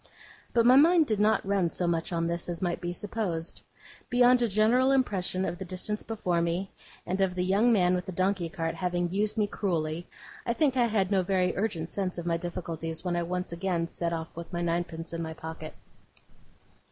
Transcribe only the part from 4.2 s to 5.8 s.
a general impression of the